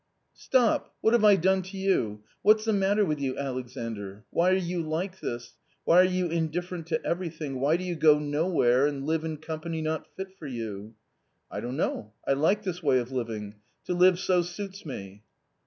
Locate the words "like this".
4.81-5.55, 12.33-12.81